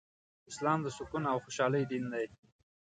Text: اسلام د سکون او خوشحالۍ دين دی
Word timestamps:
اسلام 0.49 0.79
د 0.83 0.87
سکون 0.97 1.23
او 1.31 1.37
خوشحالۍ 1.45 1.83
دين 1.91 2.05
دی 2.13 2.25